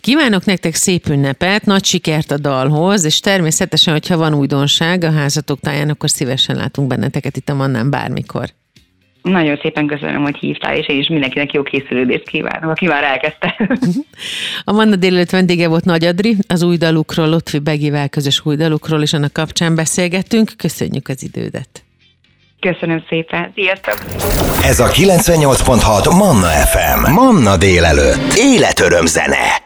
Kívánok 0.00 0.44
nektek 0.44 0.74
szép 0.74 1.08
ünnepet, 1.08 1.64
nagy 1.64 1.84
sikert 1.84 2.30
a 2.30 2.38
dalhoz, 2.38 3.04
és 3.04 3.20
természetesen, 3.20 3.92
hogyha 3.92 4.16
van 4.16 4.34
újdonság 4.34 5.04
a 5.04 5.10
házatok 5.10 5.60
táján, 5.60 5.88
akkor 5.88 6.10
szívesen 6.10 6.56
látunk 6.56 6.88
benneteket 6.88 7.36
itt 7.36 7.48
a 7.48 7.54
Mannán 7.54 7.90
bármikor. 7.90 8.48
Nagyon 9.22 9.58
szépen 9.62 9.86
köszönöm, 9.86 10.22
hogy 10.22 10.36
hívtál, 10.36 10.76
és 10.76 10.88
én 10.88 10.98
is 10.98 11.08
mindenkinek 11.08 11.52
jó 11.52 11.62
készülődést 11.62 12.28
kívánok, 12.28 12.70
aki 12.70 12.86
már 12.86 13.04
elkezdte. 13.04 13.56
A 14.64 14.72
Manna 14.72 14.96
délelőtt 14.96 15.30
vendége 15.30 15.68
volt 15.68 15.84
Nagy 15.84 16.04
Adri, 16.04 16.36
az 16.48 16.62
új 16.62 16.76
dalukról, 16.76 17.28
Lotfi 17.28 17.58
Begivel 17.58 18.08
közös 18.08 18.46
új 18.46 18.56
dalukról, 18.56 19.02
és 19.02 19.12
annak 19.12 19.32
kapcsán 19.32 19.74
beszélgettünk. 19.74 20.52
Köszönjük 20.56 21.08
az 21.08 21.22
idődet. 21.22 21.83
Köszönöm 22.72 23.04
szépen. 23.08 23.52
Sziasztok! 23.54 23.98
Ez 24.62 24.80
a 24.80 24.86
98.6 24.86 26.16
Manna 26.16 26.46
FM. 26.46 27.12
Manna 27.12 27.56
délelőtt. 27.56 28.32
Életöröm 28.36 29.06
zene. 29.06 29.63